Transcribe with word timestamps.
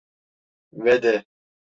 Ve 0.73 1.03
de… 1.03 1.25